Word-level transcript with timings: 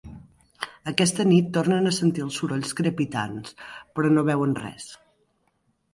Aquesta 0.91 1.25
nit, 1.31 1.51
tornen 1.57 1.89
a 1.89 1.93
sentir 1.99 2.25
els 2.27 2.39
sorolls 2.41 2.73
crepitants, 2.81 3.55
però 3.99 4.13
no 4.15 4.25
veuen 4.31 4.57
res. 4.65 4.89